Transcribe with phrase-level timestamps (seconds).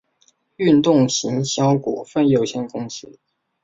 [0.55, 3.19] 运动行销股份有限公司